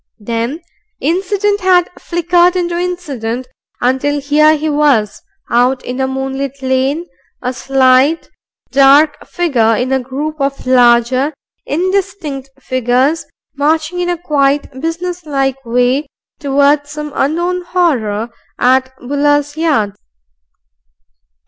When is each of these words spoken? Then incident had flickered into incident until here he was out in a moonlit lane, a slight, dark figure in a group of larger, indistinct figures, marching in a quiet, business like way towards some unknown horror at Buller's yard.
Then 0.19 0.61
incident 0.99 1.61
had 1.61 1.87
flickered 1.99 2.55
into 2.55 2.75
incident 2.75 3.47
until 3.81 4.19
here 4.19 4.57
he 4.57 4.67
was 4.67 5.21
out 5.51 5.85
in 5.85 6.01
a 6.01 6.07
moonlit 6.07 6.63
lane, 6.63 7.05
a 7.43 7.53
slight, 7.53 8.27
dark 8.71 9.23
figure 9.27 9.75
in 9.75 9.91
a 9.91 9.99
group 9.99 10.37
of 10.41 10.65
larger, 10.65 11.35
indistinct 11.67 12.49
figures, 12.59 13.27
marching 13.55 13.99
in 13.99 14.09
a 14.09 14.17
quiet, 14.17 14.71
business 14.81 15.27
like 15.27 15.63
way 15.65 16.07
towards 16.39 16.89
some 16.89 17.11
unknown 17.13 17.61
horror 17.61 18.31
at 18.57 18.97
Buller's 19.01 19.55
yard. 19.55 19.93